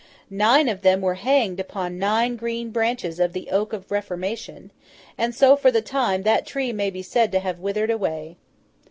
Nine 0.31 0.67
of 0.67 0.81
them 0.81 0.99
were 0.99 1.13
hanged 1.13 1.59
upon 1.59 1.99
nine 1.99 2.35
green 2.35 2.71
branches 2.71 3.19
of 3.19 3.33
the 3.33 3.51
Oak 3.51 3.71
of 3.71 3.91
Reformation; 3.91 4.71
and 5.15 5.35
so, 5.35 5.55
for 5.55 5.69
the 5.69 5.79
time, 5.83 6.23
that 6.23 6.47
tree 6.47 6.73
may 6.73 6.89
be 6.89 7.03
said 7.03 7.31
to 7.33 7.39
have 7.39 7.59
withered 7.59 7.91
away. 7.91 8.37